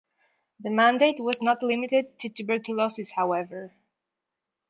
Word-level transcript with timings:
The 0.59 0.71
mandate 0.71 1.19
was 1.19 1.43
not 1.43 1.61
limited 1.61 2.17
to 2.21 2.29
tuberculosis, 2.29 3.11
however. 3.11 3.71